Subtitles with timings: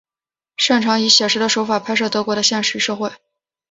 [0.57, 3.11] 擅长以写实的手法拍摄德国的现实社会。